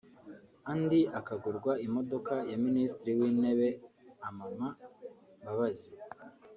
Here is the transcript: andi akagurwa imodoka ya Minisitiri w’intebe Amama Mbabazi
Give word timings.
andi 0.71 0.99
akagurwa 1.19 1.71
imodoka 1.85 2.33
ya 2.51 2.57
Minisitiri 2.65 3.11
w’intebe 3.19 3.67
Amama 4.27 4.69
Mbabazi 5.41 5.91